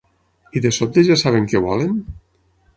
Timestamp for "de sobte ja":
0.65-1.19